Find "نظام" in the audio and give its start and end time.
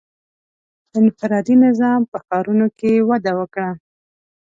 1.65-2.01